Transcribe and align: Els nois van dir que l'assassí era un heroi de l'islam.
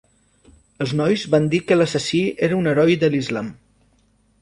Els 0.85 0.93
nois 1.01 1.27
van 1.35 1.45
dir 1.53 1.61
que 1.67 1.79
l'assassí 1.79 2.25
era 2.51 2.61
un 2.65 2.73
heroi 2.75 3.01
de 3.05 3.15
l'islam. 3.17 3.57